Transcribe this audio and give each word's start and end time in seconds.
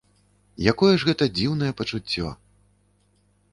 Якое 0.71 0.89
ж 1.03 1.09
гэта 1.09 1.27
дзіўнае 1.35 1.71
пачуццё! 1.83 2.27